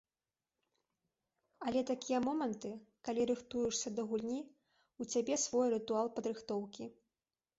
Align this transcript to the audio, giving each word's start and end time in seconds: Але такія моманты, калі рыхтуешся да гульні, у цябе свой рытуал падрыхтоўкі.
Але 1.65 1.81
такія 1.91 2.19
моманты, 2.27 2.71
калі 3.09 3.21
рыхтуешся 3.33 3.93
да 3.99 4.05
гульні, 4.11 4.39
у 5.05 5.09
цябе 5.15 5.35
свой 5.45 5.67
рытуал 5.75 6.07
падрыхтоўкі. 6.19 6.91